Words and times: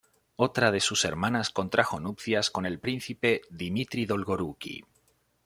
Otra 0.35 0.71
de 0.71 0.79
sus 0.79 1.05
hermanas 1.05 1.51
contrajo 1.51 1.99
nupcias 1.99 2.49
con 2.49 2.65
el 2.65 2.79
príncipe 2.79 3.41
Dmitri 3.51 4.07
Dolgoruki. 4.07 4.83